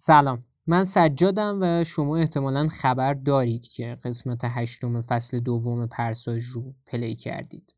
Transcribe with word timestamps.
سلام. 0.00 0.44
من 0.66 0.84
سجادم 0.84 1.58
و 1.62 1.84
شما 1.84 2.16
احتمالا 2.16 2.68
خبر 2.68 3.14
دارید 3.14 3.66
که 3.66 3.98
قسمت 4.04 4.40
هشتم 4.44 5.00
فصل 5.00 5.40
دوم 5.40 5.86
پرساژ 5.86 6.44
رو 6.44 6.74
پلی 6.86 7.14
کردید. 7.14 7.74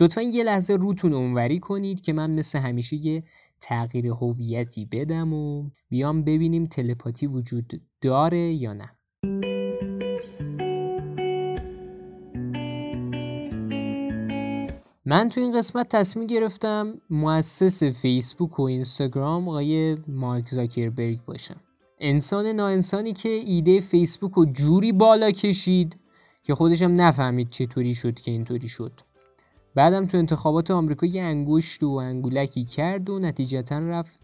لطفا 0.00 0.22
یه 0.22 0.44
لحظه 0.44 0.74
روتون 0.74 1.12
اونوری 1.12 1.58
کنید 1.60 2.00
که 2.00 2.12
من 2.12 2.30
مثل 2.30 2.58
همیشه 2.58 2.96
یه 2.96 3.24
تغییر 3.60 4.06
هویتی 4.06 4.86
بدم 4.86 5.32
و 5.32 5.70
بیام 5.88 6.24
ببینیم 6.24 6.66
تلپاتی 6.66 7.26
وجود 7.26 7.82
داره 8.00 8.38
یا 8.38 8.72
نه. 8.72 8.97
من 15.10 15.28
تو 15.28 15.40
این 15.40 15.58
قسمت 15.58 15.88
تصمیم 15.88 16.26
گرفتم 16.26 16.94
مؤسس 17.10 17.84
فیسبوک 17.84 18.60
و 18.60 18.62
اینستاگرام 18.62 19.48
آقای 19.48 19.96
مارک 20.08 20.48
زاکربرگ 20.48 21.24
باشم. 21.24 21.56
انسان 21.98 22.46
ناانسانی 22.46 23.12
که 23.12 23.28
ایده 23.28 23.80
فیسبوک 23.80 24.32
رو 24.32 24.44
جوری 24.44 24.92
بالا 24.92 25.30
کشید 25.30 25.96
که 26.42 26.54
خودشم 26.54 26.92
نفهمید 26.96 27.50
چطوری 27.50 27.94
شد 27.94 28.14
که 28.14 28.30
اینطوری 28.30 28.68
شد. 28.68 28.92
بعدم 29.74 30.06
تو 30.06 30.18
انتخابات 30.18 30.70
آمریکا 30.70 31.06
یه 31.06 31.22
انگشت 31.22 31.82
و 31.82 31.88
انگولکی 31.88 32.64
کرد 32.64 33.10
و 33.10 33.18
نتیجتا 33.18 33.78
رفت. 33.78 34.18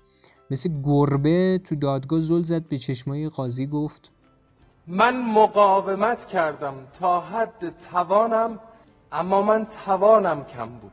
مثل 0.50 0.70
گربه 0.82 1.60
تو 1.64 1.74
دادگاه 1.74 2.20
زل 2.20 2.42
زد 2.42 2.68
به 2.68 2.78
چشمای 2.78 3.28
قاضی 3.28 3.66
گفت 3.66 4.12
من 4.86 5.22
مقاومت 5.22 6.26
کردم 6.26 6.74
تا 7.00 7.20
حد 7.20 7.78
توانم 7.90 8.60
اما 9.14 9.42
من 9.42 9.66
توانم 9.84 10.44
کم 10.44 10.68
بود 10.68 10.92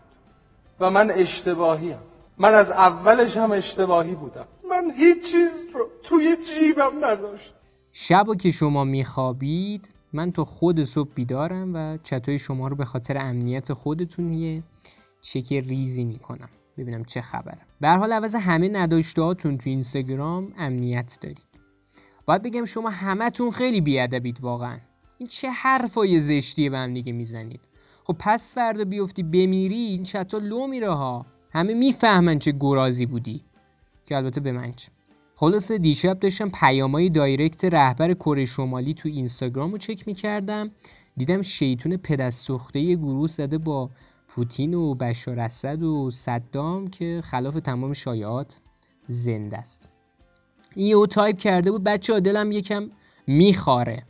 و 0.79 0.89
من 0.89 1.11
اشتباهیم. 1.11 1.97
من 2.37 2.53
از 2.53 2.71
اولش 2.71 3.37
هم 3.37 3.51
اشتباهی 3.51 4.15
بودم. 4.15 4.45
من 4.69 4.91
هیچ 4.91 5.31
چیز 5.31 5.51
رو 5.73 5.87
توی 6.03 6.37
جیبم 6.37 7.05
نداشت 7.05 7.53
شب 7.91 8.25
که 8.41 8.51
شما 8.51 8.83
میخوابید 8.83 9.89
من 10.13 10.31
تا 10.31 10.43
خود 10.43 10.83
صبح 10.83 11.09
بیدارم 11.15 11.71
و 11.75 11.97
چطای 12.03 12.39
شما 12.39 12.67
رو 12.67 12.75
به 12.75 12.85
خاطر 12.85 13.17
امنیت 13.17 13.73
خودتون 13.73 14.33
یه 14.33 14.63
چک 15.21 15.53
ریزی 15.53 16.03
می‌کنم. 16.03 16.49
ببینم 16.77 17.03
چه 17.03 17.21
خبره. 17.21 17.59
به 17.81 17.89
حال 17.89 18.13
عوض 18.13 18.35
همه 18.35 18.69
نداشته 18.69 19.21
هاتون 19.21 19.57
تو 19.57 19.69
اینستاگرام 19.69 20.53
امنیت 20.57 21.17
دارید. 21.21 21.47
باید 22.25 22.41
بگم 22.41 22.65
شما 22.65 22.89
همتون 22.89 23.51
خیلی 23.51 23.81
بیادبید 23.81 24.41
واقعا. 24.41 24.77
این 25.17 25.27
چه 25.27 25.49
حرفای 25.49 26.19
زشتیه 26.19 26.69
به 26.69 26.77
هم 26.77 26.93
دیگه 26.93 27.13
می‌زنید. 27.13 27.70
خب 28.11 28.17
پس 28.19 28.55
فردا 28.55 28.85
بیفتی 28.85 29.23
بمیری 29.23 29.75
این 29.75 30.03
چتا 30.03 30.37
لو 30.37 30.67
میره 30.67 30.89
ها. 30.89 31.25
همه 31.51 31.73
می‌فهمن 31.73 32.39
چه 32.39 32.53
گرازی 32.59 33.05
بودی. 33.05 33.43
که 34.05 34.17
البته 34.17 34.41
به 34.41 34.51
من 34.51 34.73
خلاصه 35.35 35.77
دیشب 35.77 36.19
داشتم 36.19 36.49
پیامای 36.49 37.09
direct 37.09 37.65
رهبر 37.65 38.13
کره 38.13 38.45
شمالی 38.45 38.93
تو 38.93 39.09
اینستاگرام 39.09 39.71
رو 39.71 39.77
چک 39.77 40.07
می‌کردم. 40.07 40.71
دیدم 41.17 41.41
شیطون 41.41 41.97
پدرسوخته 41.97 42.95
گروه 42.95 43.27
زده 43.27 43.57
با 43.57 43.89
پوتین 44.27 44.73
و 44.73 44.95
بشار 44.95 45.39
اسد 45.39 45.83
و 45.83 46.11
صدام 46.11 46.87
که 46.87 47.21
خلاف 47.23 47.55
تمام 47.55 47.93
شایعات 47.93 48.59
زنده 49.07 49.57
است. 49.57 49.83
این 50.75 50.87
یهو 50.87 51.05
تایپ 51.05 51.37
کرده 51.37 51.71
بود 51.71 51.83
بچه 51.83 52.19
دلم 52.19 52.51
یکم 52.51 52.89
میخاره. 53.27 54.03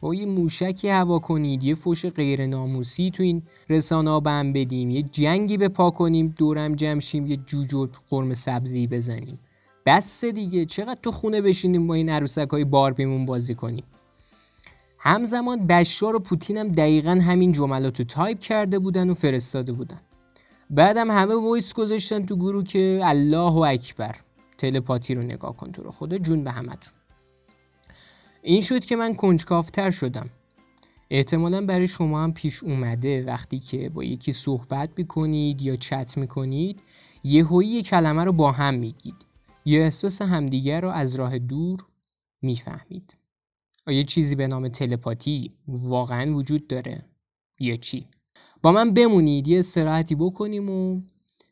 با 0.00 0.14
یه 0.14 0.26
موشکی 0.26 0.88
هوا 0.88 1.18
کنید 1.18 1.64
یه 1.64 1.74
فوش 1.74 2.06
غیر 2.06 2.46
ناموسی 2.46 3.10
تو 3.10 3.22
این 3.22 3.42
رسانه 3.68 4.20
بم 4.20 4.52
بدیم 4.52 4.90
یه 4.90 5.02
جنگی 5.02 5.56
به 5.56 5.68
پا 5.68 5.90
کنیم 5.90 6.34
دورم 6.38 6.74
جمع 6.74 6.96
شیم 6.96 7.26
یه 7.26 7.36
جوجو 7.36 7.88
قرمه 8.08 8.34
سبزی 8.34 8.86
بزنیم. 8.86 9.38
بس 9.86 10.24
دیگه 10.24 10.64
چقدر 10.64 11.00
تو 11.02 11.12
خونه 11.12 11.40
بشینیم 11.40 11.86
با 11.86 11.94
این 11.94 12.08
عروسک 12.08 12.48
های 12.48 12.64
باربیمون 12.64 13.26
بازی 13.26 13.54
کنیم؟ 13.54 13.84
همزمان 14.98 15.66
بشار 15.66 16.16
و 16.16 16.18
پوتین 16.18 16.56
هم 16.56 16.68
دقیقا 16.68 17.10
همین 17.10 17.52
جملات 17.52 17.98
رو 17.98 18.04
تایپ 18.04 18.38
کرده 18.38 18.78
بودن 18.78 19.10
و 19.10 19.14
فرستاده 19.14 19.72
بودن. 19.72 20.00
بعدم 20.70 21.10
همه 21.10 21.34
voice 21.34 21.74
گذاشتن 21.74 22.26
تو 22.26 22.36
گروه 22.36 22.64
که 22.64 23.00
الله 23.04 23.58
اکبر 23.58 24.16
تلپاتی 24.58 25.14
رو 25.14 25.22
نگاه 25.22 25.56
کن 25.56 25.72
تو 25.72 25.82
رو 25.82 25.90
خدا 25.90 26.18
جون 26.18 26.44
به 26.44 26.50
همتون. 26.50 26.95
این 28.48 28.60
شد 28.60 28.84
که 28.84 28.96
من 28.96 29.14
کنجکافتر 29.14 29.90
شدم. 29.90 30.30
احتمالا 31.10 31.66
برای 31.66 31.86
شما 31.86 32.22
هم 32.24 32.32
پیش 32.32 32.62
اومده 32.62 33.24
وقتی 33.24 33.58
که 33.58 33.88
با 33.88 34.04
یکی 34.04 34.32
صحبت 34.32 34.90
می‌کنید 34.96 35.62
یا 35.62 35.76
چت 35.76 36.18
می‌کنید 36.18 36.80
یهویی 37.24 37.68
یه 37.68 37.82
کلمه 37.82 38.24
رو 38.24 38.32
با 38.32 38.52
هم 38.52 38.74
میگید. 38.74 39.14
یا 39.64 39.82
احساس 39.82 40.22
همدیگر 40.22 40.80
رو 40.80 40.88
از 40.88 41.14
راه 41.14 41.38
دور 41.38 41.84
می‌فهمید. 42.42 43.16
آیا 43.86 44.02
چیزی 44.02 44.34
به 44.34 44.46
نام 44.46 44.68
تلپاتی 44.68 45.52
واقعا 45.68 46.34
وجود 46.34 46.66
داره 46.66 47.04
یا 47.60 47.76
چی؟ 47.76 48.06
با 48.62 48.72
من 48.72 48.94
بمونید 48.94 49.48
یه 49.48 49.58
استراحتی 49.58 50.14
بکنیم 50.14 50.70
و 50.70 51.00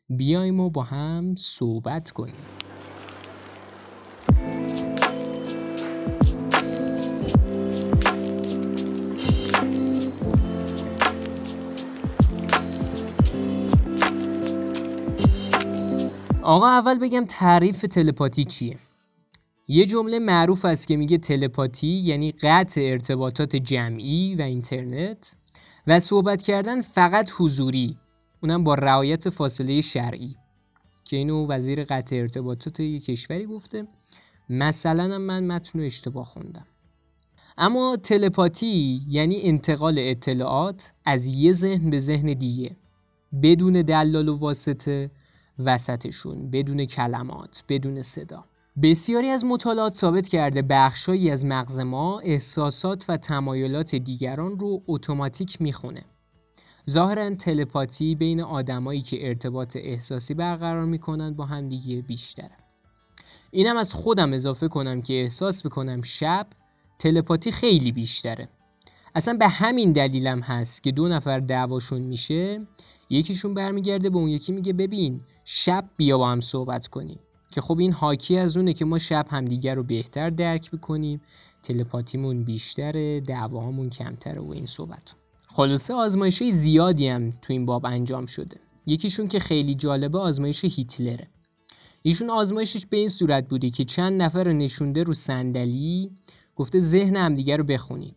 بیایم 0.09 0.59
و 0.59 0.69
با 0.69 0.83
هم 0.83 1.35
صحبت 1.37 2.11
کنیم. 2.11 2.54
آقا 16.45 16.67
اول 16.67 16.99
بگم 16.99 17.25
تعریف 17.25 17.81
تلپاتی 17.81 18.43
چیه؟ 18.43 18.77
یه 19.67 19.85
جمله 19.85 20.19
معروف 20.19 20.65
است 20.65 20.87
که 20.87 20.97
میگه 20.97 21.17
تلپاتی 21.17 21.87
یعنی 21.87 22.31
قطع 22.31 22.81
ارتباطات 22.81 23.55
جمعی 23.55 24.35
و 24.35 24.41
اینترنت 24.41 25.35
و 25.87 25.99
صحبت 25.99 26.43
کردن 26.43 26.81
فقط 26.81 27.31
حضوری 27.37 27.97
اونم 28.43 28.63
با 28.63 28.75
رعایت 28.75 29.29
فاصله 29.29 29.81
شرعی 29.81 30.35
که 31.03 31.17
اینو 31.17 31.47
وزیر 31.47 31.83
قطع 31.83 32.15
ارتباطات 32.15 32.79
یه 32.79 32.99
کشوری 32.99 33.45
گفته. 33.45 33.87
مثلا 34.49 35.17
من 35.17 35.47
متن 35.47 35.79
اشتباه 35.79 36.25
خوندم. 36.25 36.65
اما 37.57 37.97
تلپاتی 38.03 39.01
یعنی 39.07 39.41
انتقال 39.41 39.95
اطلاعات 39.99 40.93
از 41.05 41.27
یه 41.27 41.53
ذهن 41.53 41.89
به 41.89 41.99
ذهن 41.99 42.33
دیگه 42.33 42.75
بدون 43.43 43.73
دلال 43.73 44.29
و 44.29 44.37
واسطه 44.37 45.11
وسطشون 45.59 46.49
بدون 46.51 46.85
کلمات 46.85 47.63
بدون 47.69 48.01
صدا. 48.01 48.45
بسیاری 48.83 49.29
از 49.29 49.45
مطالعات 49.45 49.95
ثابت 49.95 50.27
کرده 50.27 50.61
بخشهایی 50.61 51.29
از 51.29 51.45
مغز 51.45 51.79
ما 51.79 52.19
احساسات 52.19 53.05
و 53.09 53.17
تمایلات 53.17 53.95
دیگران 53.95 54.59
رو 54.59 54.83
اتوماتیک 54.87 55.61
می‌خونه. 55.61 56.01
ظاهرا 56.89 57.35
تلپاتی 57.35 58.15
بین 58.15 58.41
آدمایی 58.41 59.01
که 59.01 59.27
ارتباط 59.27 59.77
احساسی 59.79 60.33
برقرار 60.33 60.85
می‌کنن 60.85 61.33
با 61.33 61.45
هم 61.45 61.69
دیگه 61.69 62.01
بیشتره. 62.01 62.57
اینم 63.51 63.77
از 63.77 63.93
خودم 63.93 64.33
اضافه 64.33 64.67
کنم 64.67 65.01
که 65.01 65.13
احساس 65.13 65.65
بکنم 65.65 66.01
شب 66.01 66.47
تلپاتی 66.99 67.51
خیلی 67.51 67.91
بیشتره. 67.91 68.49
اصلا 69.15 69.33
به 69.33 69.47
همین 69.47 69.91
دلیلم 69.91 70.39
هست 70.39 70.83
که 70.83 70.91
دو 70.91 71.07
نفر 71.07 71.39
دعواشون 71.39 72.01
میشه 72.01 72.67
یکیشون 73.09 73.53
برمیگرده 73.53 74.09
به 74.09 74.17
اون 74.17 74.29
یکی 74.29 74.51
میگه 74.51 74.73
ببین 74.73 75.21
شب 75.45 75.89
بیا 75.97 76.17
با 76.17 76.29
هم 76.29 76.41
صحبت 76.41 76.87
کنیم. 76.87 77.19
که 77.51 77.61
خب 77.61 77.79
این 77.79 77.93
حاکی 77.93 78.37
از 78.37 78.57
اونه 78.57 78.73
که 78.73 78.85
ما 78.85 78.99
شب 78.99 79.25
همدیگر 79.29 79.75
رو 79.75 79.83
بهتر 79.83 80.29
درک 80.29 80.71
بکنیم 80.71 81.21
تلپاتیمون 81.63 82.43
بیشتره 82.43 83.21
دعواهامون 83.21 83.89
کمتره 83.89 84.41
و 84.41 84.51
این 84.51 84.65
صحبت. 84.65 85.15
خلاصه 85.47 85.93
آزمایش 85.93 86.43
زیادی 86.43 87.07
هم 87.07 87.31
تو 87.31 87.53
این 87.53 87.65
باب 87.65 87.85
انجام 87.85 88.25
شده. 88.25 88.57
یکیشون 88.85 89.27
که 89.27 89.39
خیلی 89.39 89.75
جالبه 89.75 90.19
آزمایش 90.19 90.65
هیتلره 90.65 91.27
ایشون 92.01 92.29
آزمایشش 92.29 92.85
به 92.85 92.97
این 92.97 93.07
صورت 93.07 93.47
بوده 93.47 93.69
که 93.69 93.85
چند 93.85 94.21
نفر 94.21 94.43
رو 94.43 94.53
نشونده 94.53 95.03
رو 95.03 95.13
صندلی 95.13 96.11
گفته 96.55 96.79
ذهن 96.79 97.15
همدیگر 97.15 97.57
رو 97.57 97.63
بخونید. 97.63 98.15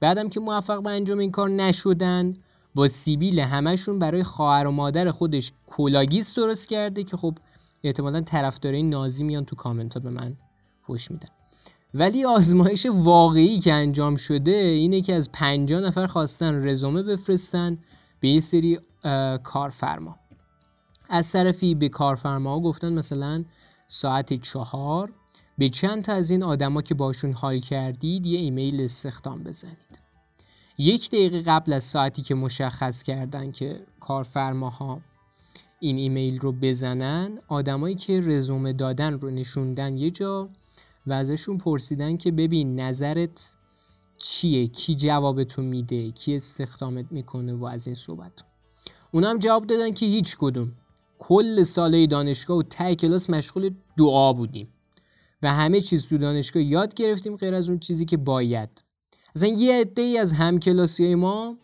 بعدم 0.00 0.28
که 0.28 0.40
موفق 0.40 0.82
به 0.82 0.90
انجام 0.90 1.18
این 1.18 1.30
کار 1.30 1.48
نشدن 1.48 2.34
با 2.74 2.88
سیبیل 2.88 3.40
همشون 3.40 3.98
برای 3.98 4.22
خواهر 4.22 4.66
و 4.66 4.70
مادر 4.70 5.10
خودش 5.10 5.52
کولاگیس 5.66 6.34
درست 6.34 6.68
کرده 6.68 7.04
که 7.04 7.16
خب 7.16 7.38
احتمالا 7.84 8.20
طرفدارای 8.20 8.82
نازی 8.82 9.24
میان 9.24 9.44
تو 9.44 9.56
کامنت 9.56 9.98
به 9.98 10.10
من 10.10 10.36
فوش 10.80 11.10
میدن. 11.10 11.28
ولی 11.94 12.24
آزمایش 12.24 12.86
واقعی 12.86 13.60
که 13.60 13.72
انجام 13.72 14.16
شده 14.16 14.50
اینه 14.50 15.00
که 15.00 15.14
از 15.14 15.32
50 15.32 15.80
نفر 15.80 16.06
خواستن 16.06 16.68
رزومه 16.68 17.02
بفرستن 17.02 17.78
به 18.20 18.28
یه 18.28 18.40
سری 18.40 18.78
کارفرما. 19.42 20.16
از 21.08 21.32
طرفی 21.32 21.74
به 21.74 21.88
کارفرما 21.88 22.60
گفتن 22.60 22.92
مثلا 22.92 23.44
ساعت 23.86 24.34
چهار 24.34 25.12
به 25.60 25.68
چند 25.68 26.04
تا 26.04 26.12
از 26.12 26.30
این 26.30 26.42
آدما 26.42 26.82
که 26.82 26.94
باشون 26.94 27.32
حال 27.32 27.58
کردید 27.58 28.26
یه 28.26 28.38
ایمیل 28.38 28.80
استخدام 28.80 29.42
بزنید. 29.42 30.00
یک 30.78 31.08
دقیقه 31.08 31.40
قبل 31.40 31.72
از 31.72 31.84
ساعتی 31.84 32.22
که 32.22 32.34
مشخص 32.34 33.02
کردن 33.02 33.52
که 33.52 33.80
کارفرماها 34.00 35.00
این 35.80 35.96
ایمیل 35.96 36.38
رو 36.38 36.52
بزنن 36.52 37.38
آدمایی 37.48 37.94
که 37.94 38.20
رزومه 38.20 38.72
دادن 38.72 39.12
رو 39.12 39.30
نشوندن 39.30 39.98
یه 39.98 40.10
جا 40.10 40.48
و 41.06 41.12
ازشون 41.12 41.58
پرسیدن 41.58 42.16
که 42.16 42.30
ببین 42.32 42.80
نظرت 42.80 43.52
چیه؟ 44.18 44.66
کی 44.66 44.94
جوابتون 44.94 45.64
میده؟ 45.64 46.10
کی 46.10 46.36
استخدامت 46.36 47.06
می‌کنه؟ 47.10 47.54
و 47.54 47.64
از 47.64 47.86
این 47.86 47.96
صحبت. 47.96 48.32
اونا 49.10 49.30
هم 49.30 49.38
جواب 49.38 49.66
دادن 49.66 49.92
که 49.92 50.06
هیچ 50.06 50.36
کدوم. 50.38 50.72
کل 51.18 51.62
ساله 51.62 52.06
دانشگاه 52.06 52.56
و 52.56 52.62
ته 52.62 52.94
کلاس 52.94 53.30
مشغول 53.30 53.70
دعا 53.96 54.32
بودیم. 54.32 54.68
و 55.42 55.54
همه 55.54 55.80
چیز 55.80 56.08
تو 56.08 56.18
دانشگاه 56.18 56.62
یاد 56.62 56.94
گرفتیم 56.94 57.36
غیر 57.36 57.54
از 57.54 57.68
اون 57.68 57.78
چیزی 57.78 58.04
که 58.04 58.16
باید. 58.16 58.82
اصلا 59.36 59.48
یه 59.48 59.80
عده 59.80 60.02
ای 60.02 60.18
از 60.18 60.32
همکلاسی 60.32 61.14
ما 61.14 61.56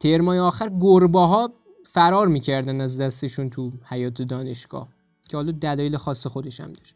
ترمای 0.00 0.38
آخر 0.38 0.70
گربه 0.80 1.20
ها 1.20 1.52
فرار 1.86 2.28
می‌کردن 2.28 2.80
از 2.80 3.00
دستشون 3.00 3.50
تو 3.50 3.72
حیات 3.84 4.22
دانشگاه 4.22 4.88
که 5.28 5.36
حالا 5.36 5.52
دلایل 5.52 5.96
خاص 5.96 6.26
خودش 6.26 6.60
هم 6.60 6.72
داشت. 6.72 6.94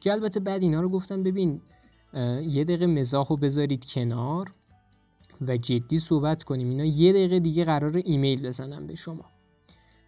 که 0.00 0.12
البته 0.12 0.40
بعد 0.40 0.62
اینا 0.62 0.80
رو 0.80 0.88
گفتم 0.88 1.22
ببین 1.22 1.60
یه 2.46 2.64
دقیقه 2.64 2.86
مزاح 2.86 3.26
رو 3.28 3.36
بذارید 3.36 3.84
کنار 3.84 4.54
و 5.40 5.56
جدی 5.56 5.98
صحبت 5.98 6.42
کنیم. 6.42 6.68
اینا 6.68 6.84
یه 6.84 7.12
دقیقه 7.12 7.40
دیگه 7.40 7.64
قرار 7.64 8.02
ایمیل 8.04 8.46
بزنم 8.46 8.86
به 8.86 8.94
شما. 8.94 9.33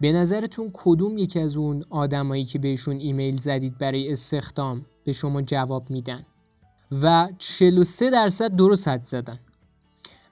به 0.01 0.13
نظرتون 0.13 0.71
کدوم 0.73 1.19
یکی 1.19 1.41
از 1.41 1.57
اون 1.57 1.85
آدمایی 1.91 2.45
که 2.45 2.59
بهشون 2.59 2.97
ایمیل 2.97 3.37
زدید 3.37 3.79
برای 3.79 4.13
استخدام 4.13 4.87
به 5.05 5.13
شما 5.13 5.43
جواب 5.43 5.91
میدن؟ 5.91 6.27
و 7.03 7.29
43 7.39 8.11
درصد 8.11 8.57
درست 8.57 8.89
حد 8.89 9.05
زدن. 9.05 9.39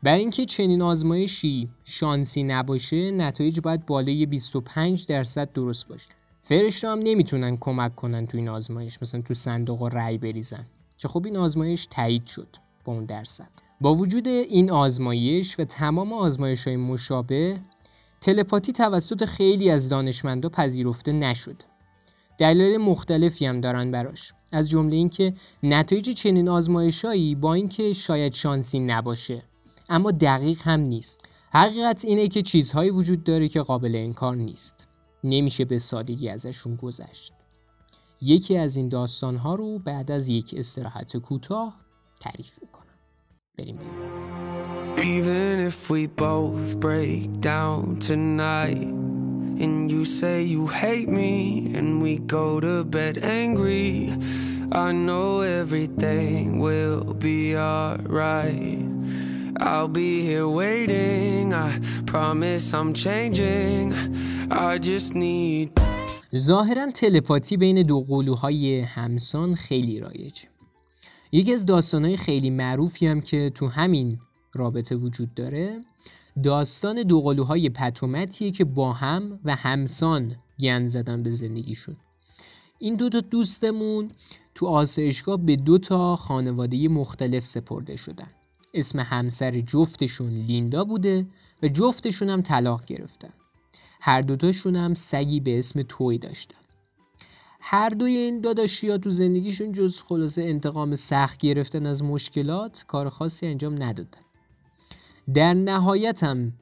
برای 0.02 0.20
اینکه 0.20 0.44
چنین 0.44 0.82
آزمایشی 0.82 1.70
شانسی 1.84 2.43
نباشه 2.43 3.11
نتایج 3.11 3.61
باید 3.61 3.87
بالای 3.87 4.26
25 4.26 5.06
درصد 5.06 5.52
درست 5.52 5.88
باشه. 5.88 6.08
فرشته 6.40 6.88
هم 6.88 6.99
نمی‌تونن 6.99 7.56
کمک 7.56 7.96
کنن 7.96 8.26
تو 8.26 8.38
این 8.38 8.49
آزمایش 8.49 8.99
مثلا 9.02 9.20
تو 9.20 9.34
صندوق 9.34 9.82
رأی 9.82 10.19
بریزن. 10.19 10.66
که 10.99 11.08
خب 11.08 11.25
این 11.25 11.37
آزمایش 11.37 11.87
تایید 11.87 12.26
شد 12.26 12.56
با 12.84 12.93
اون 12.93 13.05
درصد. 13.05 13.49
با 13.81 13.94
وجود 13.94 14.28
این 14.28 14.70
آزمایش 14.70 15.61
و 15.61 15.64
تمام 15.64 16.12
آزمایش 16.12 16.66
های 16.66 16.76
مشابه 16.76 17.61
تلپاتی 18.25 18.73
توسط 18.73 19.25
خیلی 19.25 19.71
از 19.71 19.88
دانشمندا 19.88 20.49
پذیرفته 20.49 21.12
نشد. 21.12 21.62
دلایل 22.38 22.76
مختلفی 22.76 23.47
هم 23.47 23.61
دارن 23.61 23.91
براش. 23.91 24.32
از 24.53 24.71
جمله 24.71 24.97
اینکه 24.97 25.35
نتایج 25.62 26.11
چنین 26.11 26.49
آزمایشهایی 26.49 27.35
با 27.35 27.55
اینکه 27.55 27.93
شاید 27.93 28.32
شانسی 28.32 28.81
نباشه. 28.81 29.43
اما 29.88 30.11
دقیق 30.11 30.62
هم 30.62 30.81
نیست. 30.81 31.29
حقیقت 31.53 32.05
اینه 32.05 32.29
که 32.29 32.43
چیزهایی 32.43 32.91
وجود 32.91 33.25
داره 33.25 33.49
که 33.49 33.62
قابل 33.62 33.97
انکار 33.97 34.37
نیست. 34.37 34.88
نمیشه 35.25 35.65
به 35.65 35.79
سادگی 35.79 36.29
ازشون 36.29 36.76
گذشت. 36.76 37.32
یکی 38.21 38.56
از 38.56 38.76
این 38.76 38.88
داستانها 38.88 39.55
رو 39.55 39.79
بعد 39.79 40.11
از 40.11 40.29
یک 40.29 40.55
استراحت 40.59 41.17
کوتاه 41.17 41.81
تعریف 42.21 42.59
می‌کنم. 42.62 42.85
بریم 43.59 43.76
بریم 43.76 44.84
Even 45.05 45.61
if 45.61 45.91
we 45.91 46.06
both 46.06 46.81
break 46.81 47.39
down 47.43 47.99
tonight 47.99 48.89
And 49.62 49.91
you 49.93 50.03
say 50.06 50.43
you 50.43 50.67
hate 50.67 51.11
me 51.11 51.75
And 51.75 52.03
we 52.03 52.21
go 52.21 52.59
to 52.59 52.85
bed 52.85 53.19
angry 53.19 54.17
I 54.73 54.93
know 54.93 55.43
everything 55.43 56.59
will 56.59 57.12
be 57.12 57.55
alright 57.55 58.81
I'll 59.59 59.89
be 59.89 60.23
here 60.23 60.49
waiting 60.49 61.53
I 61.53 61.79
promise 62.07 62.73
I'm 62.73 62.95
changing 62.95 63.93
I 64.50 64.79
just 64.79 65.15
need 65.15 65.71
ظاهرا 66.37 66.91
تلپاتی 66.91 67.57
بین 67.57 67.83
دو 67.83 68.00
قلوهای 68.00 68.81
همسان 68.81 69.55
خیلی 69.55 70.00
رایجه 70.00 70.49
یکی 71.33 71.53
از 71.53 71.67
داستانهای 71.67 72.17
خیلی 72.17 72.50
معروفی 72.50 73.07
هم 73.07 73.21
که 73.21 73.50
تو 73.55 73.69
همین 73.69 74.19
رابطه 74.56 74.97
وجود 74.97 75.35
داره. 75.35 75.81
داستان 76.43 77.03
دو 77.03 77.21
قلوهای 77.21 77.69
پتومتیه 77.69 78.51
که 78.51 78.65
با 78.65 78.93
هم 78.93 79.41
و 79.45 79.55
همسان 79.55 80.37
گند 80.61 80.89
زدن 80.89 81.23
به 81.23 81.31
زندگیشون. 81.31 81.97
این 82.79 82.95
دو 82.95 83.09
تا 83.09 83.21
دوستمون 83.21 84.11
تو 84.55 84.67
آسایشگاه 84.67 85.37
به 85.37 85.56
دو 85.56 85.79
تا 85.79 86.17
خانواده 86.17 86.89
مختلف 86.89 87.47
سپرده 87.47 87.97
شدن. 87.97 88.31
اسم 88.75 88.99
همسر 88.99 89.61
جفتشون 89.61 90.29
لیندا 90.29 90.85
بوده 90.85 91.27
و 91.62 91.69
جفتشون 91.69 92.29
هم 92.29 92.43
طلاق 92.43 92.85
گرفتن. 92.85 93.31
هر 94.00 94.21
دوتاشون 94.21 94.77
هم 94.77 94.95
سگی 94.95 95.41
به 95.41 95.59
اسم 95.59 95.83
توی 95.83 96.19
داشتن. 96.19 96.59
هر 97.61 97.89
دوی 97.89 98.17
این 98.17 98.41
داداشی 98.41 98.99
تو 98.99 99.11
زندگیشون 99.11 99.73
جز 99.73 100.00
خلاصه 100.00 100.43
انتقام 100.43 100.95
سخت 100.95 101.39
گرفتن 101.39 101.87
از 101.87 102.03
مشکلات 102.03 102.85
کار 102.89 103.09
خاصی 103.09 103.47
انجام 103.47 103.83
ندادن. 103.83 104.24
در 105.35 105.55
نهایت 105.55 106.25
هم 106.25 106.53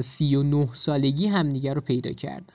سی 0.00 0.34
و 0.34 0.42
نه 0.42 0.68
سالگی 0.72 1.26
همدیگر 1.26 1.74
رو 1.74 1.80
پیدا 1.80 2.12
کردن 2.12 2.54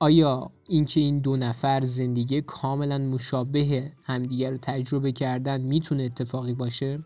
آیا 0.00 0.50
اینکه 0.68 1.00
این 1.00 1.18
دو 1.18 1.36
نفر 1.36 1.80
زندگی 1.80 2.40
کاملا 2.40 2.98
مشابه 2.98 3.92
همدیگر 4.04 4.50
رو 4.50 4.58
تجربه 4.62 5.12
کردن 5.12 5.60
می‌تونه 5.60 6.02
اتفاقی 6.02 6.54
باشه؟ 6.54 7.04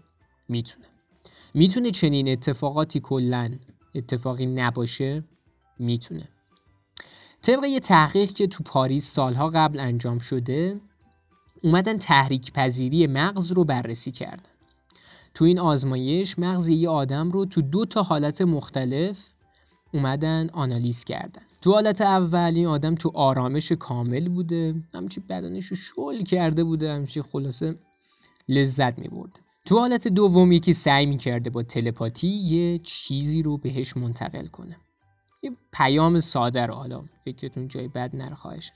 می‌تونه 0.49 0.87
می‌تونه 1.55 1.91
چنین 1.91 2.29
اتفاقاتی 2.29 3.01
کلا 3.01 3.51
اتفاقی 3.95 4.47
نباشه؟ 4.47 5.25
می‌تونه 5.79 6.29
طبق 7.43 7.65
یه 7.65 7.81
تحقیق 7.81 8.33
که 8.33 8.47
تو 8.47 8.65
پاریس 8.65 9.13
سالها 9.13 9.49
قبل 9.49 9.81
انجام 9.81 10.19
شده 10.19 10.81
اومدن 11.63 11.99
تحریک 11.99 12.53
پذیری 12.53 13.07
مغز 13.07 13.53
رو 13.53 13.65
بررسی 13.65 14.13
کردن 14.13 14.51
تو 15.37 15.45
این 15.45 15.59
آزمایش 15.59 16.39
مغز 16.39 16.69
یه 16.69 16.89
آدم 16.89 17.31
رو 17.31 17.45
تو 17.45 17.63
دو 17.63 17.85
تا 17.85 18.03
حالت 18.03 18.43
مختلف 18.43 19.29
اومدن 19.95 20.51
آنالیز 20.53 21.05
کردن. 21.05 21.43
تو 21.61 21.73
حالت 21.73 22.01
اول 22.01 22.53
این 22.57 22.67
آدم 22.67 22.95
تو 22.95 23.11
آرامش 23.15 23.73
کامل 23.73 24.29
بوده 24.29 24.75
همچی 24.95 25.21
بدنش 25.21 25.67
رو 25.67 25.77
شل 25.77 26.25
کرده 26.25 26.65
بوده 26.65 26.93
همچی 26.93 27.23
خلاصه 27.23 27.79
لذت 28.49 28.99
می 28.99 29.09
برده 29.09 29.41
تو 29.65 29.79
حالت 29.79 30.09
دوم 30.09 30.53
یکی 30.53 30.73
سعی 30.73 31.07
می 31.07 31.19
کرده 31.19 31.51
با 31.51 31.63
تلپاتی 31.63 32.29
یه 32.29 32.79
چیزی 32.79 33.43
رو 33.43 33.57
بهش 33.57 33.97
منتقل 33.97 34.47
کنه. 34.47 34.77
یه 35.43 35.51
پیام 35.73 36.21
ساده 36.21 36.67
رو 36.67 36.75
حالا 36.75 37.05
فکرتون 37.25 37.69
جای 37.69 37.89
بد 37.89 38.17
نره 38.17 38.35
خواهش. 38.35 38.73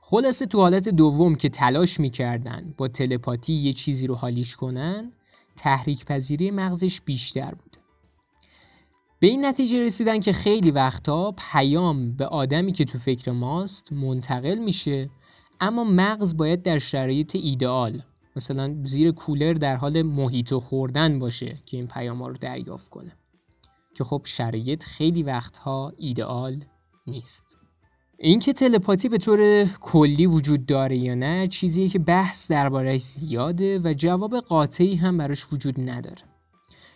خلاصه 0.00 0.46
تو 0.46 0.60
حالت 0.60 0.88
دوم 0.88 1.34
که 1.34 1.48
تلاش 1.48 2.00
می‌کردن 2.00 2.74
با 2.76 2.88
تلپاتی 2.88 3.54
یه 3.54 3.72
چیزی 3.72 4.06
رو 4.06 4.14
حالیش 4.14 4.56
کنن 4.56 5.12
تحریک 5.58 6.04
پذیری 6.04 6.50
مغزش 6.50 7.00
بیشتر 7.00 7.54
بود. 7.54 7.76
به 9.20 9.26
این 9.26 9.44
نتیجه 9.44 9.82
رسیدن 9.82 10.20
که 10.20 10.32
خیلی 10.32 10.70
وقتا 10.70 11.34
پیام 11.52 12.16
به 12.16 12.26
آدمی 12.26 12.72
که 12.72 12.84
تو 12.84 12.98
فکر 12.98 13.30
ماست 13.30 13.92
منتقل 13.92 14.58
میشه 14.58 15.10
اما 15.60 15.84
مغز 15.84 16.36
باید 16.36 16.62
در 16.62 16.78
شرایط 16.78 17.36
ایدئال 17.36 18.02
مثلا 18.36 18.76
زیر 18.84 19.10
کولر 19.10 19.52
در 19.52 19.76
حال 19.76 20.02
محیط 20.02 20.54
خوردن 20.54 21.18
باشه 21.18 21.62
که 21.66 21.76
این 21.76 21.86
پیام 21.86 22.22
ها 22.22 22.28
رو 22.28 22.36
دریافت 22.36 22.88
کنه. 22.88 23.16
که 23.94 24.04
خب 24.04 24.22
شرایط 24.24 24.84
خیلی 24.84 25.22
وقتها 25.22 25.92
ایدئال 25.96 26.64
نیست. 27.06 27.58
اینکه 28.20 28.52
تلپاتی 28.52 29.08
به 29.08 29.18
طور 29.18 29.64
کلی 29.80 30.26
وجود 30.26 30.66
داره 30.66 30.96
یا 30.96 31.14
نه 31.14 31.48
چیزیه 31.48 31.88
که 31.88 31.98
بحث 31.98 32.50
دربارهش 32.50 33.02
زیاده 33.02 33.78
و 33.78 33.94
جواب 33.94 34.40
قاطعی 34.40 34.94
هم 34.94 35.18
براش 35.18 35.52
وجود 35.52 35.90
نداره. 35.90 36.22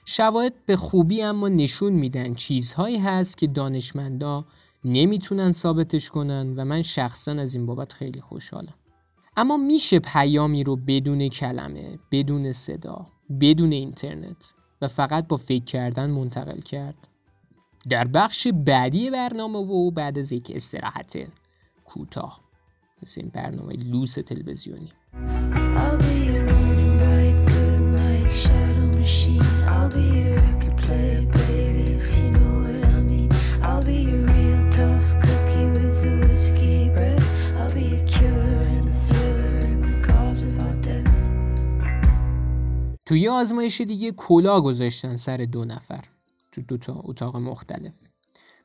شواهد 0.05 0.55
به 0.67 0.77
خوبی 0.77 1.23
اما 1.23 1.49
نشون 1.49 1.93
میدن 1.93 2.35
چیزهایی 2.35 2.99
هست 2.99 3.39
که 3.39 3.47
دانشمندا 3.47 4.45
نمی‌تونن 4.85 5.53
ثابتش 5.53 6.11
کنن 6.11 6.55
و 6.57 6.65
من 6.65 6.83
شخصا 6.83 7.33
از 7.33 7.55
این 7.55 7.67
بابت 7.67 7.93
خیلی 7.93 8.21
خوشحالم. 8.21 8.75
اما 9.37 9.57
میشه 9.57 9.99
پیامی 9.99 10.65
رو 10.65 10.77
بدون 10.77 11.29
کلمه 11.29 11.99
بدون 12.11 12.53
صدا 12.53 13.07
بدون 13.41 13.73
اینترنت 13.73 14.55
و 14.83 14.89
فقط 14.89 15.29
با 15.29 15.37
فکر 15.37 15.65
کردن 15.65 16.11
منتقل 16.11 16.61
کرد؟ 16.61 17.09
در 17.89 18.05
بخش 18.05 18.49
بعدی 18.49 19.11
برنامه 19.11 19.59
و 19.59 19.91
بعد 19.91 20.19
از 20.19 20.33
یک 20.33 20.53
استراحت 20.55 21.19
کوتاه. 21.85 22.41
مثل 23.03 23.21
این 23.21 23.31
برنامه 23.35 23.75
لوس 23.75 24.15
تلویزیونی. 24.15 24.93
توی 43.07 43.29
آزمایش 43.29 43.81
دیگه 43.81 44.13
کلا 44.13 44.61
گذاشتن 44.61 45.17
سر 45.17 45.37
دو 45.37 45.65
نفر. 45.65 46.12
تو 46.53 46.63
دو 46.63 46.77
تا 46.77 47.01
اتاق 47.05 47.37
مختلف. 47.37 47.95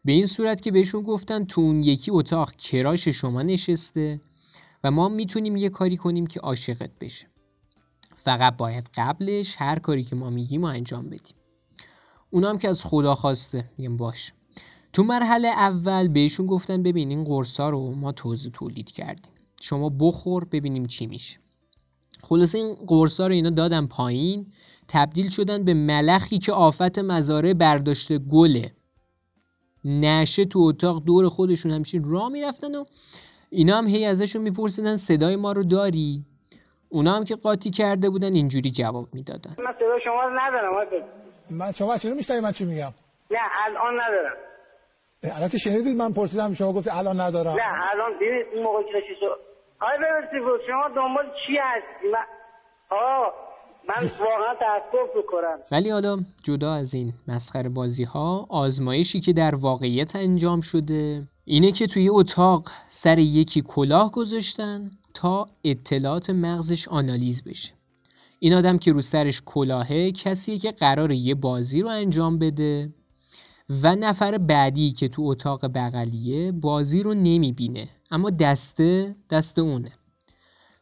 به 0.06 0.12
این 0.12 0.26
صورت 0.26 0.62
که 0.62 0.72
بهشون 0.72 1.04
گفتن 1.04 1.46
تو 1.46 1.62
اون 1.62 1.84
یکی 1.84 2.12
اتاق 2.12 2.52
کراش 2.52 3.08
شما 3.08 3.42
نشسته 3.42 4.22
و 4.84 4.92
ما 4.92 5.10
می‌تونیم 5.10 5.56
یه 5.56 5.70
کاری 5.70 5.98
کنیم 5.98 6.28
که 6.28 6.40
عاشقت 6.40 6.92
بشه. 7.00 7.28
فقط 8.16 8.58
باید 8.58 8.90
قبلش 8.96 9.56
هر 9.58 9.80
کاری 9.80 10.04
که 10.04 10.16
ما 10.16 10.30
میگیم 10.30 10.64
و 10.64 10.66
انجام 10.66 11.06
بدیم. 11.06 11.36
اونا 12.30 12.50
هم 12.50 12.58
که 12.58 12.70
از 12.70 12.84
خدا 12.84 13.16
خواسته 13.16 13.70
میگم 13.78 13.98
باش. 13.98 14.34
تو 14.94 15.04
مرحله 15.04 15.48
اول 15.48 16.08
بهشون 16.08 16.46
گفتن 16.46 16.84
ببین 16.84 17.10
این 17.10 17.24
قرصا 17.24 17.70
رو 17.70 17.92
ما 17.92 18.12
توضیح 18.12 18.52
تولید 18.52 18.92
کردیم. 18.92 19.32
شما 19.62 19.90
بخور 19.90 20.46
ببینیم 20.46 20.86
چی 20.86 21.08
میشه. 21.08 21.40
خلاصه 22.24 22.58
این 22.58 22.76
قرصا 22.88 23.28
رو 23.28 23.34
اینا 23.34 23.50
دادن 23.50 23.88
پایین 23.88 24.46
تبدیل 24.88 25.30
شدن 25.30 25.66
به 25.66 25.74
ملخی 25.74 26.40
که 26.40 26.52
آفت 26.52 27.00
مزاره 27.00 27.54
برداشته 27.54 28.18
گله. 28.18 28.72
نشه 29.86 30.46
تو 30.46 30.60
اتاق 30.60 31.04
دور 31.04 31.30
خودشون 31.30 31.72
همچین 31.72 32.04
را 32.06 32.30
می‌رفتن 32.30 32.76
و 32.76 32.84
اینا 33.50 33.78
هم 33.78 33.88
هی 33.88 34.06
ازشون 34.06 34.42
میپرسیدن 34.42 34.96
صدای 34.96 35.36
ما 35.36 35.52
رو 35.52 35.64
داری؟ 35.64 36.26
اونا 36.90 37.12
هم 37.16 37.24
که 37.24 37.36
قاطی 37.36 37.70
کرده 37.70 38.10
بودن 38.10 38.34
اینجوری 38.34 38.72
جواب 38.72 39.08
می‌دادن. 39.14 39.56
من 39.60 39.74
صدا 39.80 40.00
شما 40.04 40.24
رو 40.24 40.40
ندارم 40.40 41.04
من 41.50 41.72
شما 41.72 41.98
چرا 41.98 42.14
میشنوید 42.14 42.44
من 42.44 42.52
چی 42.52 42.66
میگم؟ 42.66 42.94
نه 43.32 43.38
الان 43.66 43.94
ندارم. 43.94 44.36
الان 45.24 45.50
که 45.50 45.58
شنیدید 45.58 45.98
من 45.98 46.14
پرسیدم 46.14 46.54
شما 46.54 46.74
گفت 46.74 46.88
الان 46.92 47.20
ندارم. 47.20 47.56
نه 47.56 47.92
الان 47.94 48.16
ببینید 48.16 48.46
اون 48.54 48.64
موقع 48.64 48.84
که 48.84 49.16
آقای 49.82 50.40
بود 50.40 50.62
شما 50.68 50.88
دنبال 50.96 51.26
چی 51.26 51.54
هستی؟ 51.58 52.08
من 52.14 52.26
آه 52.90 53.34
من 53.90 54.12
واقعا 54.20 54.56
تاسف 54.60 55.16
می‌کنم. 55.16 55.60
ولی 55.72 55.90
حالا 55.90 56.18
جدا 56.44 56.74
از 56.74 56.94
این 56.94 57.14
مسخره 57.28 57.70
بازی 57.70 58.04
ها 58.04 58.48
آزمایشی 58.50 59.20
که 59.20 59.34
در 59.34 59.56
واقعیت 59.56 60.16
انجام 60.16 60.62
شده 60.62 61.28
اینه 61.46 61.72
که 61.72 61.88
توی 61.88 62.10
اتاق 62.10 62.70
سر 62.90 63.20
یکی 63.20 63.62
کلاه 63.62 64.12
گذاشتن 64.12 64.90
تا 65.14 65.48
اطلاعات 65.64 66.30
مغزش 66.30 66.88
آنالیز 66.88 67.44
بشه. 67.44 67.74
این 68.40 68.54
آدم 68.54 68.78
که 68.78 68.92
رو 68.92 69.02
سرش 69.02 69.42
کلاهه 69.46 70.12
کسیه 70.12 70.58
که 70.58 70.72
قرار 70.72 71.12
یه 71.12 71.36
بازی 71.36 71.82
رو 71.82 71.90
انجام 71.90 72.40
بده 72.40 72.94
و 73.84 73.96
نفر 73.96 74.38
بعدی 74.38 74.92
که 74.92 75.08
تو 75.08 75.22
اتاق 75.26 75.66
بغلیه 75.76 76.52
بازی 76.52 77.04
رو 77.04 77.14
نمی‌بینه. 77.14 77.88
اما 78.12 78.30
دسته 78.30 79.16
دست 79.30 79.60
اونه. 79.60 79.92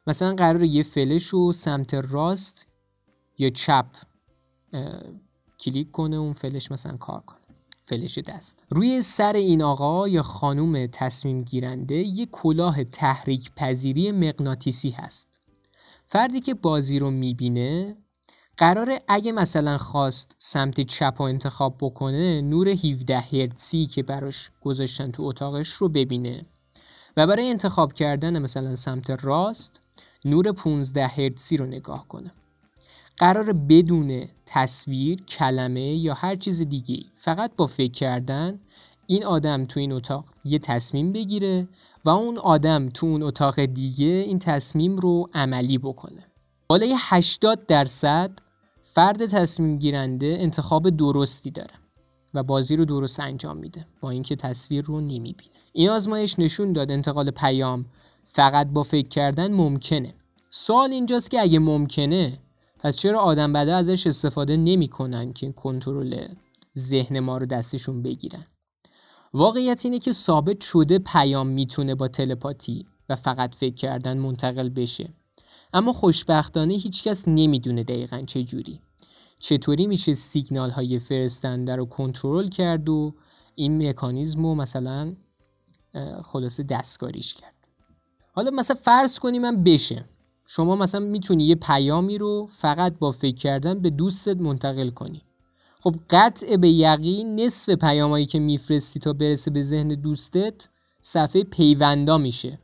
مثلا 0.08 0.36
قرار 0.36 0.63
یه 0.63 0.84
فلش 0.84 1.24
رو 1.24 1.51
سمت 1.51 1.94
راست 1.94 2.67
یا 3.38 3.50
چپ 3.50 3.86
کلیک 5.60 5.91
کنه 5.91 6.15
اون 6.15 6.34
فلش 6.34 6.72
مثلا 6.72 6.98
کار 6.98 7.20
کنه. 7.20 7.39
فلش 7.86 8.17
دست. 8.17 8.63
روی 8.70 9.01
سر 9.01 9.34
این 9.34 9.62
آقا 9.62 10.08
یا 10.08 10.24
خانوم 10.24 10.88
تصمیم 10.88 11.44
گیرنده 11.44 11.96
یه 11.96 12.25
کلاه 12.25 12.84
تحریک 12.84 13.51
پذیری 13.55 14.12
مغناطیسی 14.12 14.89
هست. 14.89 15.39
فردی 16.05 16.39
که 16.39 16.53
بازی 16.53 17.00
رو 17.00 17.12
می‌بینه 17.12 17.98
قراره 18.58 19.01
اگه 19.08 19.32
مثلا 19.32 19.77
خواست 19.77 20.36
سمت 20.38 20.82
چپ 20.82 21.15
و 21.20 21.24
انتخاب 21.24 21.77
بکنه 21.79 22.41
نور 22.41 22.70
17 22.70 23.20
هرتزی 23.20 23.86
که 23.86 24.03
براش 24.03 24.51
گذاشتن 24.62 25.12
تو 25.12 25.24
اتاقش 25.24 25.70
رو 25.70 25.89
ببینه. 25.89 26.46
و 27.17 27.27
برای 27.27 27.50
انتخاب 27.50 27.93
کردن 27.93 28.39
مثلا 28.39 28.75
سمت 28.75 29.10
راست 29.10 29.81
نور 30.25 30.51
15 30.51 31.07
هرتزی 31.07 31.57
رو 31.57 31.65
نگاه 31.65 32.07
کنه. 32.07 32.31
قرار 33.17 33.53
بدون 33.53 34.25
تصویر، 34.45 35.22
کلمه 35.22 35.93
یا 35.93 36.13
هر 36.13 36.36
چیز 36.36 36.62
دیگه 36.62 36.98
فقط 37.15 37.51
با 37.57 37.67
فکر 37.67 37.91
کردن 37.91 38.60
این 39.07 39.25
آدم 39.25 39.65
تو 39.65 39.79
این 39.79 39.91
اتاق 39.91 40.25
یه 40.45 40.60
تصمیم 40.60 41.12
بگیره 41.12 41.67
و 42.05 42.10
اون 42.10 42.38
آدم 42.38 42.89
تو 42.89 43.05
اون 43.05 43.24
اتاق 43.24 43.65
دیگه 43.65 44.05
این 44.05 44.39
تصمیم 44.39 44.98
رو 44.98 45.29
عملی 45.34 45.77
بکنه. 45.77 46.25
بالای 46.67 46.95
80 46.98 47.65
درصد 47.65 48.31
فرد 48.84 49.25
تصمیم 49.25 49.77
گیرنده 49.77 50.38
انتخاب 50.39 50.89
درستی 50.89 51.51
داره. 51.51 51.74
و 52.36 52.44
بازی 52.44 52.75
رو 52.75 52.86
درست 52.86 53.20
انجام 53.20 53.58
میده 53.58 53.88
با 54.01 54.10
اینکه 54.10 54.36
تصویر 54.36 54.86
رو 54.86 55.01
نمی‌بینه. 55.01 55.51
این 55.74 55.89
آزمایش 55.89 56.39
نشون 56.39 56.74
داد 56.74 56.92
انتقال 56.92 57.32
پیام 57.32 57.86
فقط 58.25 58.68
با 58.68 58.84
فکر 58.84 59.08
کردن 59.08 59.54
ممکنه. 59.54 60.13
سوال 60.50 60.92
اینجاست 60.92 61.32
که 61.32 61.42
اگه 61.42 61.60
ممکنه 61.60 62.39
پس 62.80 62.98
چرا 62.98 63.20
آدم 63.20 63.54
بده 63.54 63.74
ازش 63.74 64.08
استفاده 64.08 64.58
نمی‌کنن 64.58 65.34
که 65.34 65.51
کنترل 65.51 66.27
ذهن 66.77 67.20
ما 67.20 67.38
رو 67.38 67.46
دستشون 67.46 68.01
بگیرن؟ 68.01 68.46
واقعیت 69.34 69.86
اینه 69.86 70.00
که 70.00 70.12
ثابت 70.12 70.62
شده 70.62 71.00
پیام 71.00 71.48
می‌تونه 71.48 71.96
با 71.96 72.08
تلپاتی 72.08 72.86
و 73.10 73.15
فقط 73.15 73.56
فکر 73.56 73.75
کردن 73.75 74.18
منتقل 74.18 74.70
بشه. 74.70 75.10
اما 75.74 75.94
خوشبختانه 75.94 76.74
هیچکس 76.74 77.27
نمی‌دونه 77.27 77.84
دقیقا 77.84 78.22
چه 78.27 78.44
جوری. 78.44 78.80
چطوری 79.39 79.88
میشه 79.88 80.13
سیگنال 80.13 80.70
های 80.70 81.00
فرستنده 81.00 81.75
رو 81.75 81.86
کنترل 81.86 82.48
کرد 82.48 82.89
و 82.89 83.13
این 83.56 83.89
مکانیزم 83.89 84.44
رو 84.44 84.56
مثلا 84.56 85.15
خلاصه 86.24 86.63
دستکاریش 86.63 87.34
کرد. 87.34 87.54
حالا 88.34 88.51
مثلا 88.51 88.77
فرض 88.82 89.20
کنیم 89.20 89.42
من 89.42 89.63
بشه. 89.63 90.06
شما 90.46 90.75
مثلا 90.75 91.01
می‌تونی 91.01 91.44
یه 91.44 91.56
پیامی 91.56 92.18
رو 92.18 92.48
فقط 92.51 93.00
با 93.00 93.12
فکر 93.12 93.36
کردن 93.36 93.80
به 93.80 93.89
دوستت 93.89 94.38
منتقل 94.38 94.89
کنی. 94.89 95.22
خب 95.80 95.96
قطع 96.10 96.58
به 96.58 96.70
یقین 96.70 97.39
نصف 97.39 97.70
پیامایی 97.70 98.25
که 98.25 98.39
میفرستی 98.39 99.00
تا 99.00 99.13
برسه 99.13 99.51
به 99.51 99.62
ذهن 99.62 99.88
دوستت 99.88 100.70
صفحه 101.01 101.44
پیوندا 101.44 102.18
میشه. 102.18 102.60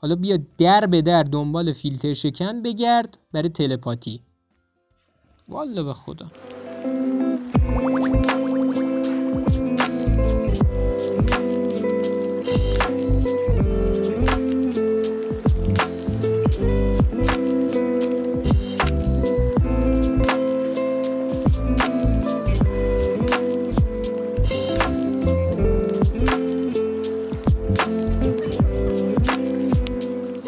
حالا 0.00 0.16
بیا 0.16 0.38
در 0.58 0.86
به 0.86 1.02
در 1.02 1.22
دنبال 1.22 1.72
فیلتر 1.72 2.12
شکن 2.12 2.62
بگرد 2.62 3.18
برای 3.32 3.48
تلپاتی. 3.48 4.22
والا 5.48 5.82
به 5.82 5.92
خدا. 5.92 6.26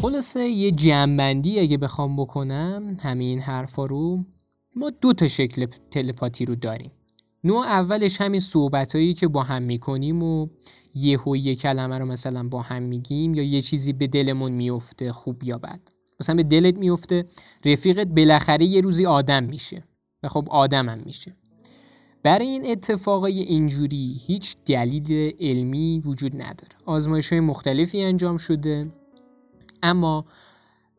خلاصه 0.02 0.40
یه 0.40 0.70
جمعبندی 0.70 1.60
اگه 1.60 1.76
بخوام 1.76 2.16
بکنم 2.16 2.96
همین 3.02 3.38
حرفا 3.38 3.86
رو 3.86 4.24
ما 4.78 4.90
دو 4.90 5.12
تا 5.12 5.28
شکل 5.28 5.66
تلپاتی 5.90 6.44
رو 6.44 6.54
داریم. 6.54 6.90
نوع 7.44 7.66
اولش 7.66 8.20
همین 8.20 8.40
صحبت 8.40 8.94
هایی 8.94 9.14
که 9.14 9.28
با 9.28 9.42
هم 9.42 9.62
می‌کنیم 9.62 10.22
و 10.22 10.48
یه 10.94 11.18
یه 11.26 11.54
کلمه 11.54 11.98
رو 11.98 12.04
مثلا 12.06 12.48
با 12.48 12.62
هم 12.62 12.82
میگیم 12.82 13.34
یا 13.34 13.42
یه 13.42 13.60
چیزی 13.60 13.92
به 13.92 14.06
دلمون 14.06 14.52
میفته 14.52 15.12
خوب 15.12 15.44
یا 15.44 15.58
بد. 15.58 15.80
مثلا 16.20 16.36
به 16.36 16.42
دلت 16.42 16.78
میفته 16.78 17.24
رفیقت 17.64 18.06
بالاخره 18.06 18.66
یه 18.66 18.80
روزی 18.80 19.06
آدم 19.06 19.44
میشه 19.44 19.84
و 20.22 20.28
خب 20.28 20.48
آدمم 20.50 21.02
میشه. 21.06 21.36
برای 22.22 22.46
این 22.46 22.70
اتفاقای 22.70 23.40
اینجوری 23.40 24.20
هیچ 24.26 24.56
دلیل 24.66 25.32
علمی 25.40 26.02
وجود 26.04 26.42
نداره. 26.42 26.72
آزمایش 26.86 27.32
های 27.32 27.40
مختلفی 27.40 28.02
انجام 28.02 28.36
شده 28.36 28.92
اما 29.82 30.24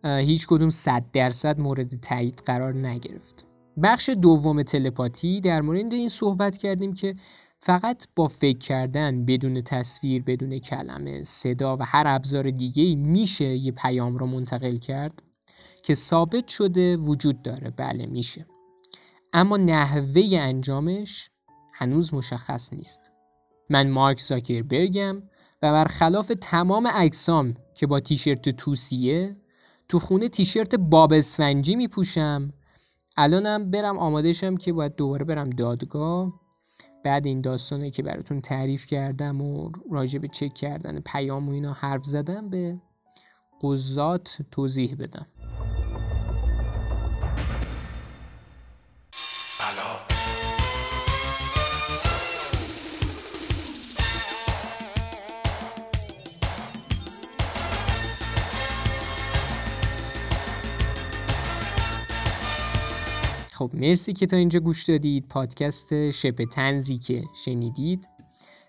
هیچ 0.03 0.47
کدوم 0.47 0.69
صد 0.69 1.05
درصد 1.13 1.59
مورد 1.59 1.99
تایید 1.99 2.41
قرار 2.45 2.73
نگرفت. 2.73 3.48
بخش 3.83 4.09
دوم 4.09 4.63
تلپاتی 4.63 5.41
در 5.41 5.61
مورد 5.61 5.93
این 5.93 6.09
صحبت 6.09 6.57
کردیم 6.57 6.93
که 6.93 7.15
فقط 7.57 8.07
با 8.15 8.27
فکر 8.27 8.57
کردن 8.57 9.25
بدون 9.25 9.61
تصویر 9.61 10.23
بدون 10.23 10.59
کلمه 10.59 11.23
صدا 11.23 11.77
و 11.77 11.83
هر 11.83 12.03
ابزار 12.07 12.49
دیگه 12.49 12.95
میشه 12.95 13.45
یه 13.45 13.71
پیام 13.71 14.17
رو 14.17 14.25
منتقل 14.25 14.77
کرد 14.77 15.23
که 15.83 15.93
ثابت 15.93 16.47
شده 16.47 16.97
وجود 16.97 17.41
داره. 17.41 17.69
بله 17.69 18.05
میشه. 18.05 18.45
اما 19.33 19.57
نحوه 19.57 20.23
انجامش 20.33 21.29
هنوز 21.73 22.13
مشخص 22.13 22.73
نیست. 22.73 23.11
من 23.69 23.89
مارک 23.89 24.19
زاکربرگم 24.19 25.23
و 25.61 25.71
برخلاف 25.71 26.31
تمام 26.41 26.89
اجسام 26.93 27.53
که 27.75 27.87
با 27.87 27.99
تیشرت 27.99 28.49
توسیه 28.49 29.37
تو 29.89 29.99
خونه 29.99 30.29
تیشرت 30.29 30.75
باب 30.75 31.13
اسفنجی 31.13 31.75
میپوشم 31.75 32.53
الانم 33.21 33.71
برم 33.71 33.97
آماده 33.97 34.33
شم 34.33 34.57
که 34.57 34.73
باید 34.73 34.95
دوباره 34.95 35.25
برم 35.25 35.49
دادگاه. 35.49 36.33
بعد 37.03 37.25
این 37.25 37.41
داستانه 37.41 37.89
که 37.89 38.03
براتون 38.03 38.41
تعریف 38.41 38.85
کردم 38.85 39.41
و 39.41 39.71
راجع 39.91 40.19
به 40.19 40.27
چک 40.27 40.53
کردن 40.53 40.99
پیام 40.99 41.49
و 41.49 41.51
اینا 41.51 41.73
حرف 41.73 42.03
زدم 42.03 42.49
به 42.49 42.77
قضات 43.61 44.37
توضیح 44.51 44.95
بدم. 44.99 45.25
خب 63.59 63.71
مرسی 63.73 64.13
که 64.13 64.25
تا 64.25 64.37
اینجا 64.37 64.59
گوش 64.59 64.83
دادید. 64.83 65.27
پادکست 65.27 66.11
شپ 66.11 66.43
تنزی 66.43 66.97
که 66.97 67.23
شنیدید. 67.45 68.09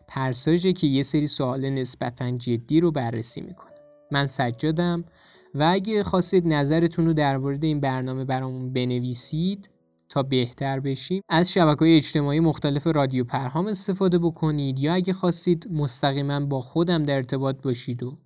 پرساژه 0.09 0.73
که 0.73 0.87
یه 0.87 1.03
سری 1.03 1.27
سوال 1.27 1.71
نسبتا 1.71 2.31
جدی 2.31 2.81
رو 2.81 2.91
بررسی 2.91 3.41
می‌کنه. 3.41 3.75
من 4.13 4.27
سجادم 4.27 5.05
و 5.55 5.69
اگه 5.73 6.03
خواستید 6.03 6.47
نظرتون 6.47 7.07
رو 7.07 7.13
در 7.13 7.39
مورد 7.39 7.65
این 7.65 7.81
برنامه 7.81 8.25
برامون 8.25 8.73
بنویسید 8.73 9.71
تا 10.09 10.23
بهتر 10.23 10.81
بشیم 10.81 11.23
از 11.29 11.53
شبکه 11.53 11.81
های 11.81 11.97
اجتماعی 11.97 12.41
مختلف 12.41 12.87
رادیو 12.87 13.25
پرهام 13.25 13.67
استفاده 13.67 14.19
بکنید 14.19 14.79
یا 14.79 14.95
اگه 14.95 15.13
خواستید 15.13 15.69
مستقیما 15.73 16.41
با 16.41 16.61
خودم 16.61 17.03
در 17.03 17.17
ارتباط 17.17 17.63
باشید 17.63 18.03
و 18.03 18.19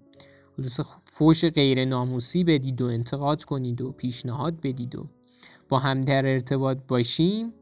خلاص 0.56 0.80
فوش 1.04 1.44
غیر 1.44 1.84
ناموسی 1.84 2.44
بدید 2.44 2.82
و 2.82 2.86
انتقاد 2.86 3.44
کنید 3.44 3.80
و 3.80 3.92
پیشنهاد 3.92 4.60
بدید 4.60 4.96
و 4.96 5.06
با 5.74 5.80
هم 5.80 6.00
در 6.00 6.26
ارتباط 6.26 6.78
باشیم 6.88 7.52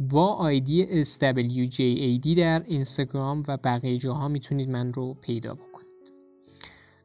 با 0.00 0.26
آیدی 0.26 1.04
SWJAD 1.04 2.36
در 2.36 2.62
اینستاگرام 2.66 3.42
و 3.48 3.56
بقیه 3.56 3.98
جاها 3.98 4.28
می‌تونید 4.28 4.70
من 4.70 4.92
رو 4.92 5.14
پیدا 5.14 5.54
بکنید. 5.54 5.86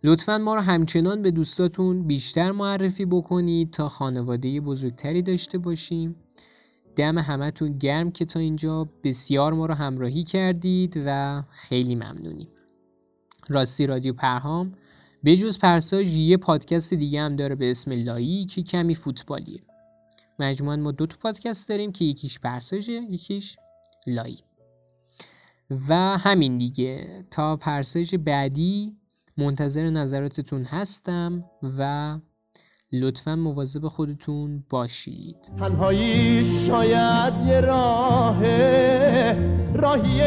لطفا 0.04 0.38
ما 0.38 0.56
رو 0.56 0.62
همچنان 0.62 1.22
به 1.22 1.32
دوستاتون 1.32 2.08
بیشتر 2.08 2.52
معرفی 2.52 3.06
بکنید 3.06 3.72
تا 3.72 3.90
خانواده 3.90 4.62
بزرگتری 4.62 5.22
داشته 5.22 5.58
باشیم. 5.58 6.16
دم 6.96 7.18
همتون 7.18 7.78
گرم 7.78 8.12
که 8.12 8.26
تا 8.26 8.40
اینجا 8.40 8.90
بسیار 9.04 9.54
ما 9.54 9.66
رو 9.66 9.74
همراهی 9.74 10.24
کردید 10.24 11.04
و 11.06 11.44
خیلی 11.52 11.96
ممنونیم. 11.96 12.50
راستی 13.48 13.88
رادیو 13.88 14.14
پرهام 14.14 14.72
به 15.24 15.36
جز 15.36 15.60
پرساژ 15.60 16.16
یه 16.16 16.38
پادکست 16.38 16.94
دیگه 16.94 17.22
هم 17.22 17.36
داره 17.36 17.56
به 17.56 17.72
اسم 17.72 17.92
لایی 17.92 18.46
که 18.46 18.64
کمی 18.64 18.96
فوتبالیه. 18.96 19.60
مجموعا 20.40 20.76
ما 20.76 20.92
دو 20.92 21.06
تا 21.06 21.18
پادکست 21.22 21.70
داریم 21.70 21.92
که 21.92 22.06
یکیش 22.06 22.40
پرساژه 22.40 22.94
یکیش 22.94 23.58
لایی 24.08 24.40
و 25.90 26.18
همین 26.18 26.58
دیگه. 26.58 27.26
تا 27.32 27.56
پرساژ 27.58 28.16
بعدی 28.16 28.96
منتظر 29.38 29.90
نظراتتون 29.90 30.64
هستم 30.64 31.44
و 31.78 32.20
لطفا 32.92 33.36
مواظب 33.36 33.88
خودتون 33.88 34.64
باشید. 34.70 35.38
تنهایی 35.60 36.46
شاید 36.68 37.48
یه 37.48 37.62
راه 37.62 38.44
راهی 39.74 40.20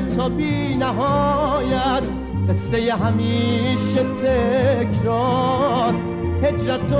تا 0.00 0.28
بی 0.28 0.76
نهایت. 0.76 2.04
قصه 2.48 2.94
همیشه 2.94 4.04
تکرار. 4.22 6.05
هجرت 6.46 6.92
و 6.92 6.96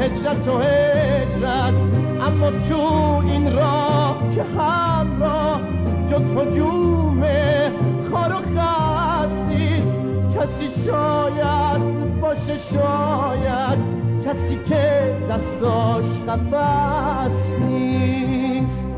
هجرت 0.00 0.48
و 0.48 0.58
هجرت. 0.58 1.74
اما 2.20 2.50
تو 2.50 2.82
این 3.26 3.56
راه 3.56 4.16
که 4.34 4.42
همراه 4.42 5.60
جز 6.10 6.34
حجوم 6.34 7.22
خار 8.10 8.32
و 8.32 8.56
نیست. 9.48 9.94
کسی 10.36 10.86
شاید 10.86 12.20
باشه 12.20 12.56
شاید 12.72 13.78
کسی 14.26 14.58
که 14.68 15.16
دستاش 15.30 16.20
قفص 16.28 17.62
نیست. 17.68 18.89